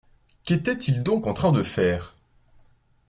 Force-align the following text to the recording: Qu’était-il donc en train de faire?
Qu’était-il 0.45 1.03
donc 1.03 1.27
en 1.27 1.35
train 1.35 1.51
de 1.51 1.61
faire? 1.61 2.15